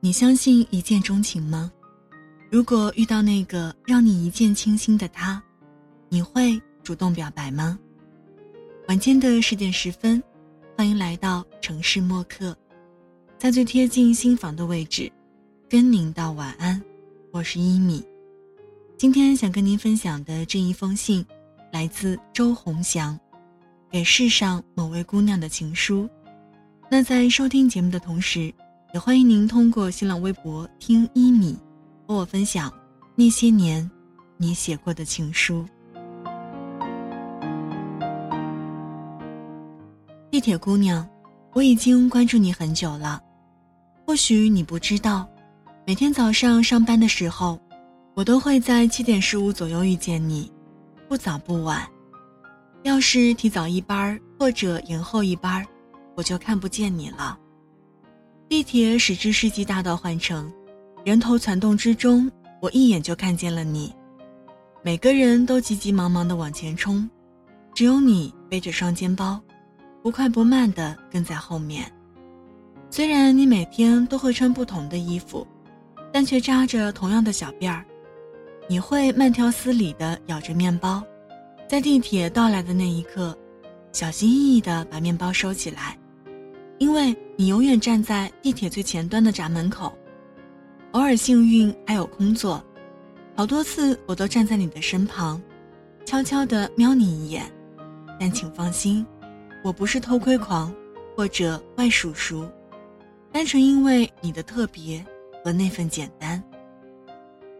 [0.00, 1.72] 你相信一见钟情吗？
[2.50, 5.42] 如果遇到那个让你一见倾心的他，
[6.08, 7.78] 你会主动表白吗？
[8.88, 10.22] 晚间的十点十分，
[10.76, 12.56] 欢迎来到城市默客，
[13.38, 15.10] 在最贴近心房的位置，
[15.68, 16.80] 跟您道晚安。
[17.32, 18.04] 我是一米，
[18.96, 21.24] 今天想跟您分享的这一封信，
[21.72, 23.18] 来自周鸿祥，
[23.90, 26.08] 给世上某位姑娘的情书。
[26.88, 28.54] 那在收听节目的同时，
[28.94, 31.56] 也欢迎您通过新浪微博听一米，
[32.06, 32.72] 和我分享
[33.14, 33.88] 那些年
[34.36, 35.66] 你写过的情书。
[40.30, 41.06] 地铁姑娘，
[41.52, 43.22] 我已经关注你很久了，
[44.06, 45.28] 或许你不知道，
[45.86, 47.58] 每天早上上班的时候，
[48.14, 50.50] 我都会在七点十五左右遇见你，
[51.08, 51.86] 不早不晚。
[52.82, 55.66] 要是提早一班或者延后一班，
[56.14, 57.38] 我就看不见你了。
[58.48, 60.50] 地铁驶至世纪大道换乘，
[61.04, 62.30] 人头攒动之中，
[62.62, 63.92] 我一眼就看见了你。
[64.82, 67.10] 每个人都急急忙忙地往前冲，
[67.74, 69.40] 只有你背着双肩包，
[70.00, 71.92] 不快不慢地跟在后面。
[72.88, 75.44] 虽然你每天都会穿不同的衣服，
[76.12, 77.84] 但却扎着同样的小辫儿。
[78.68, 81.02] 你会慢条斯理地咬着面包，
[81.68, 83.36] 在地铁到来的那一刻，
[83.90, 85.98] 小心翼翼地把面包收起来。
[86.78, 89.96] 因为你永远站在地铁最前端的闸门口，
[90.92, 92.62] 偶尔幸运还有空座，
[93.34, 95.40] 好多次我都站在你的身旁，
[96.04, 97.50] 悄悄地瞄你一眼。
[98.18, 99.06] 但请放心，
[99.62, 100.74] 我不是偷窥狂，
[101.14, 102.46] 或者怪叔叔，
[103.32, 105.04] 单纯因为你的特别
[105.44, 106.42] 和那份简单。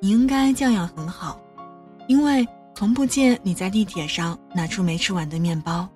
[0.00, 1.40] 你应该教养很好，
[2.08, 5.88] 因为从不见你在地铁上拿出没吃完的面包。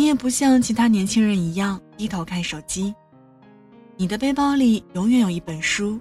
[0.00, 2.94] 你也不像其他年轻人一样低头看手机，
[3.98, 6.00] 你的背包里永远有一本书，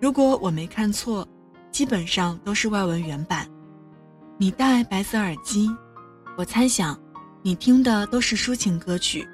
[0.00, 1.26] 如果我没看错，
[1.72, 3.50] 基本上都是外文原版。
[4.36, 5.68] 你戴白色耳机，
[6.36, 6.96] 我猜想，
[7.42, 9.26] 你听的都是抒情歌曲，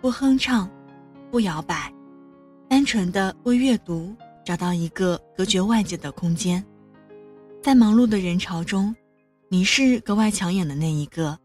[0.00, 0.70] 不哼唱，
[1.28, 1.92] 不摇摆，
[2.68, 4.14] 单纯的为阅读
[4.44, 6.64] 找到一个隔绝外界的空间。
[7.60, 8.94] 在忙碌的人潮中，
[9.48, 11.36] 你是格外抢眼的那一个。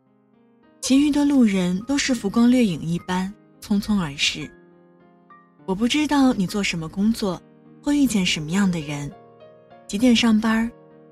[0.81, 3.31] 其余的路人都是浮光掠影一般
[3.61, 4.49] 匆匆而逝。
[5.65, 7.39] 我不知道你做什么工作，
[7.83, 9.11] 会遇见什么样的人，
[9.85, 10.71] 几点上班，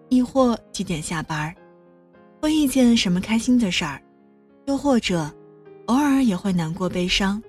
[0.09, 1.53] 亦或几点下班，
[2.41, 4.01] 会遇见什么开心的事儿，
[4.65, 5.31] 又或者，
[5.85, 7.41] 偶尔也会难过悲伤。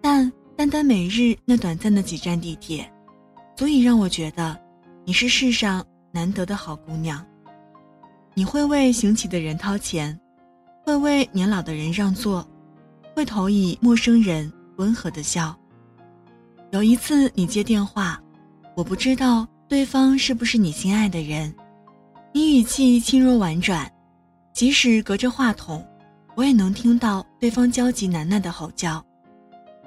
[0.00, 2.90] 但单单每日那短暂的几站地铁，
[3.54, 4.58] 足以让我觉得，
[5.04, 7.24] 你是世上难得的好姑娘。
[8.34, 10.18] 你会为行乞的人掏钱。
[10.84, 12.46] 会为年老的人让座，
[13.14, 15.58] 会投以陌生人温和的笑。
[16.72, 18.20] 有一次你接电话，
[18.76, 21.54] 我不知道对方是不是你心爱的人，
[22.34, 23.90] 你语气轻柔婉转，
[24.52, 25.82] 即使隔着话筒，
[26.34, 29.02] 我也能听到对方焦急难耐的吼叫，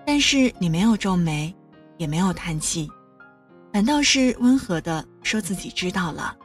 [0.03, 1.53] 但是你没有皱眉，
[1.97, 2.89] 也没有叹气，
[3.71, 6.35] 反倒是温和的说自己知道了，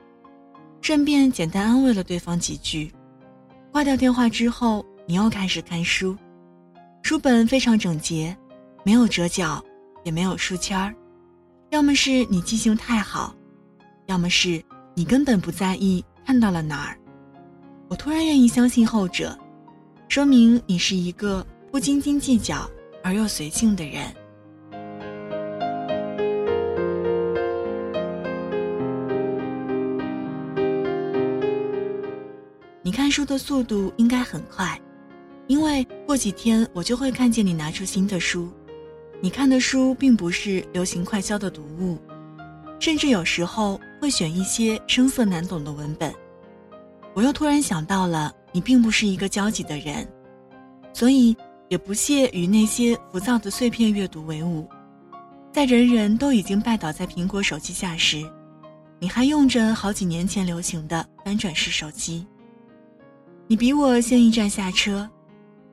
[0.82, 2.92] 顺便简单安慰了对方几句。
[3.72, 6.14] 挂掉电话之后，你又开始看书，
[7.02, 8.36] 书本非常整洁，
[8.84, 9.64] 没有折角，
[10.04, 10.94] 也没有书签儿。
[11.70, 13.34] 要么是你记性太好，
[14.08, 14.62] 要么是
[14.94, 16.98] 你根本不在意看到了哪儿。
[17.88, 19.36] 我突然愿意相信后者，
[20.06, 22.70] 说明你是一个不斤斤计较
[23.02, 24.04] 而又随性的人。
[32.92, 34.80] 看书的速度应该很快，
[35.47, 38.48] 因为过几天我就会看见你拿出新的书。
[39.20, 41.98] 你看的书并不是流行快销的读物，
[42.78, 46.12] 甚至有时候会选一些生涩难懂的文本。
[47.14, 50.06] 我又突然想到了，你并不是一个焦急的人，
[50.92, 51.36] 所以
[51.69, 54.69] 也不屑与那些浮躁的碎片阅读为伍。
[55.52, 58.28] 在人人都已经拜倒在苹果手机下时，
[58.99, 62.26] 你还用着好几年前流行的翻转式手机。
[63.52, 65.06] 你比我先一站下车，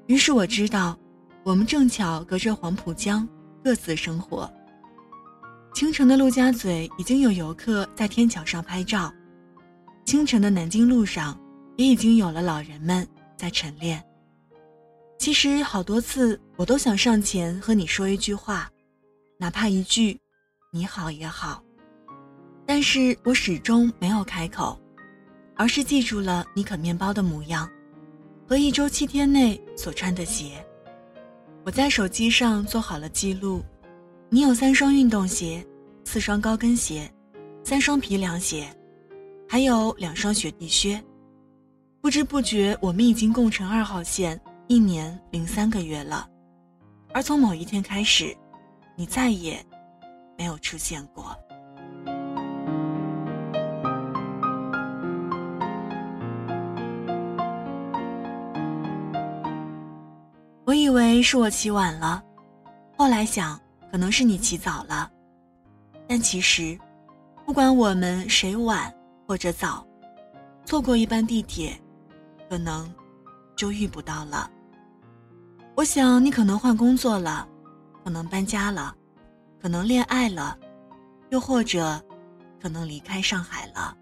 [0.08, 1.00] 于是我知道，
[1.46, 3.26] 我们正巧隔着黄浦江，
[3.64, 4.52] 各自生活。
[5.74, 9.10] 清晨的陆家嘴已经有游客在天桥上拍照，
[10.04, 11.40] 清晨的南京路上
[11.78, 14.04] 也已经有了老人们在晨练。
[15.18, 18.70] 其实好多次我都想上前和你说一句话，
[19.38, 20.20] 哪怕一句
[20.74, 21.64] “你好”也好，
[22.66, 24.78] 但是我始终没有开口。
[25.60, 27.70] 而是记住了你啃面包的模样，
[28.48, 30.66] 和一周七天内所穿的鞋。
[31.66, 33.62] 我在手机上做好了记录，
[34.30, 35.62] 你有三双运动鞋，
[36.06, 37.12] 四双高跟鞋，
[37.62, 38.74] 三双皮凉鞋，
[39.50, 41.04] 还有两双雪地靴。
[42.00, 44.40] 不知不觉，我们已经共乘二号线
[44.70, 46.26] 一年零三个月了。
[47.14, 48.34] 而从某一天开始，
[48.96, 49.62] 你再也
[50.38, 51.38] 没有出现过。
[60.70, 62.24] 我以为是我起晚了，
[62.96, 63.60] 后来想，
[63.92, 65.10] 可能是你起早了。
[66.08, 66.78] 但其实，
[67.44, 68.94] 不管我们谁晚
[69.28, 69.84] 或者早，
[70.66, 71.76] 错过一班地铁，
[72.48, 72.88] 可能
[73.56, 74.48] 就遇不到了。
[75.74, 77.48] 我想你可能换工作了，
[78.04, 78.96] 可能搬家了，
[79.60, 80.56] 可能恋爱了，
[81.32, 82.00] 又或者，
[82.62, 83.98] 可能离开上海了。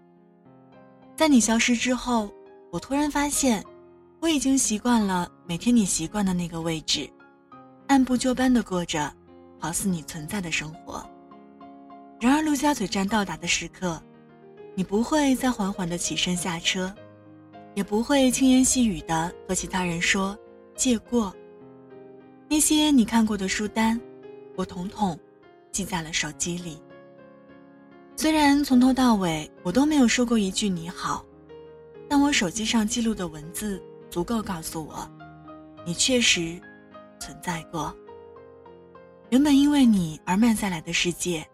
[1.16, 2.28] 在你消失之后，
[2.70, 3.64] 我突然发现。
[4.20, 7.08] 我已经习惯了每天你习惯的那个位置，
[7.86, 9.12] 按部就班的过着，
[9.60, 11.08] 好似你存在的生活。
[12.20, 14.02] 然而陆家嘴站到达的时刻，
[14.74, 16.92] 你不会再缓缓的起身下车，
[17.74, 20.36] 也不会轻言细语的和其他人说
[20.74, 21.32] 借过。
[22.48, 24.00] 那些你看过的书单，
[24.56, 25.16] 我统统
[25.70, 26.82] 记在了手机里。
[28.16, 31.24] 虽然从头到尾我都没有说过一句你好，
[32.08, 33.80] 但我手机上记录的文字。
[34.10, 35.08] 足够告诉我，
[35.84, 36.60] 你确实
[37.18, 37.94] 存在过。
[39.30, 41.46] 原本因为你而慢下来的世界，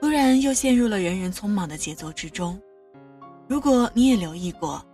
[0.00, 2.60] 突然又陷入了人人匆忙的节奏之中。
[3.48, 4.84] 如果你也留意过，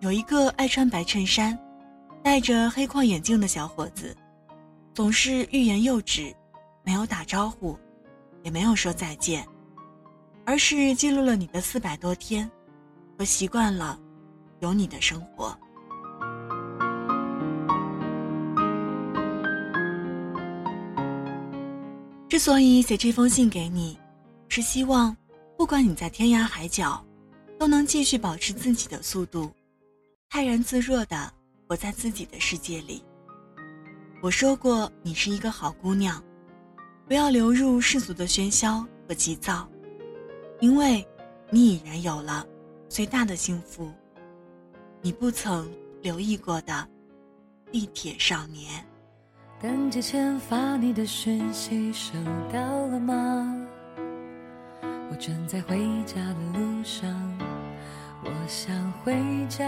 [0.00, 1.58] 有一个爱穿白衬衫、
[2.22, 4.16] 戴着黑框眼镜的小伙子，
[4.94, 6.34] 总是欲言又止，
[6.82, 7.78] 没有打招呼，
[8.42, 9.46] 也没有说再见，
[10.46, 12.50] 而是记录了你的四百多天，
[13.18, 14.00] 和习惯了
[14.60, 15.54] 有你的生活。
[22.32, 23.98] 之所以写这封信给你，
[24.48, 25.14] 是希望，
[25.54, 27.04] 不管你在天涯海角，
[27.58, 29.52] 都能继续保持自己的速度，
[30.30, 31.30] 泰然自若的
[31.68, 33.04] 活在自己的世界里。
[34.22, 36.24] 我说过，你是一个好姑娘，
[37.06, 39.68] 不要流入世俗的喧嚣和急躁，
[40.58, 41.06] 因为，
[41.50, 42.46] 你已然有了
[42.88, 43.92] 最大的幸福，
[45.02, 45.70] 你不曾
[46.00, 46.88] 留意过的
[47.70, 48.82] 地铁少年。
[49.62, 52.14] 等节前发你的讯息收
[52.52, 53.56] 到了吗？
[55.08, 57.08] 我正在回家的路上，
[58.24, 59.14] 我想回
[59.48, 59.64] 家。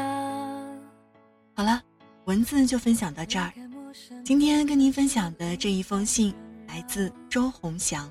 [1.54, 1.80] 好了，
[2.24, 3.52] 文字就分享到这儿。
[4.24, 6.34] 今天跟您分享的这一封信，
[6.66, 8.10] 来自周鸿祥，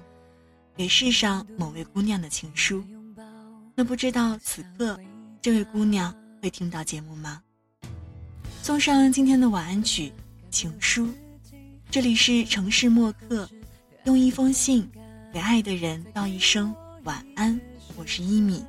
[0.77, 2.81] 给世上某位姑娘的情书。
[3.75, 4.97] 那不知道此刻
[5.41, 7.41] 这位姑娘会听到节目吗？
[8.61, 10.07] 送上今天的晚安曲
[10.49, 11.07] 《情书》。
[11.93, 13.47] 这里是城市默客，
[14.05, 14.89] 用一封信
[15.31, 16.73] 给爱的人道一声
[17.03, 17.61] 晚安。
[17.95, 18.65] 我是一米，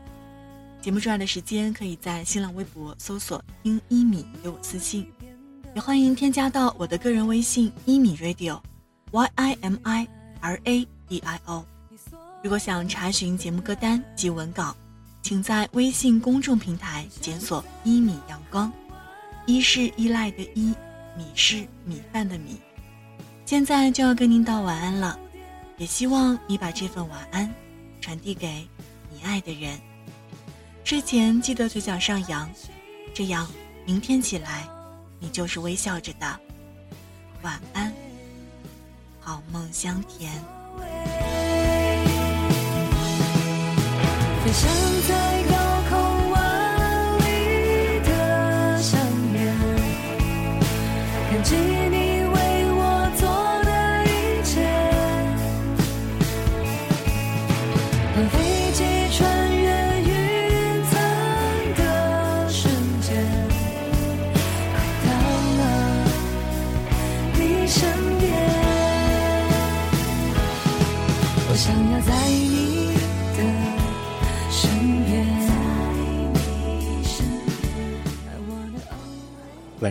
[0.83, 5.11] 节目之外的时间可以在新浪微博搜索“听一米”给我私信，
[5.75, 10.07] 也欢迎添加到我的个人微信“一米 radio”，y i m i
[10.43, 11.65] r a d i o。
[12.43, 14.77] 如果想查询节目歌单及文稿，
[15.23, 18.71] 请在微信公众平台检索“一米阳光”，
[19.49, 20.75] 一是依赖的依，
[21.17, 22.59] 米是米饭的米。
[23.47, 25.19] 现在就要跟您道晚安了，
[25.77, 27.53] 也希望你把这份晚安
[28.01, 28.67] 传递给
[29.13, 29.79] 你爱的人。
[30.83, 32.51] 睡前记得嘴角上扬，
[33.13, 33.47] 这样
[33.85, 34.67] 明天起来
[35.21, 36.41] 你就是微笑着的。
[37.43, 37.93] 晚安，
[39.21, 40.33] 好梦香甜。